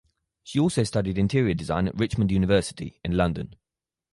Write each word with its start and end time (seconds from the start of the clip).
She 0.41 0.59
also 0.59 0.83
studied 0.83 1.19
interior 1.19 1.53
design 1.53 1.87
at 1.87 1.93
Richmond 1.95 2.31
University 2.31 2.99
in 3.05 3.15
London. 3.15 3.53